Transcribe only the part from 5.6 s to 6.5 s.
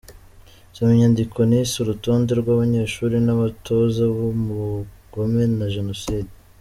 Jenoside’.